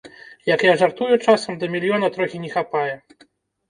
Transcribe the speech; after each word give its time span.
Як 0.55 0.59
я 0.67 0.71
жартую 0.83 1.11
часам, 1.27 1.53
да 1.61 1.71
мільёна 1.77 2.13
трохі 2.19 2.37
не 2.45 2.55
хапае. 2.59 2.93